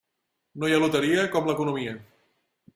No 0.63 0.69
hi 0.69 0.75
ha 0.77 0.79
loteria 0.85 1.27
com 1.37 1.53
l'economia. 1.53 1.97